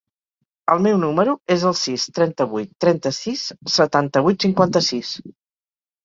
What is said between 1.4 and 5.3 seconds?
es el sis, trenta-vuit, trenta-sis, setanta-vuit, cinquanta-sis.